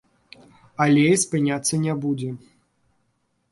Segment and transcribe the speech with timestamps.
[0.85, 2.29] Але і спыняцца не будзе.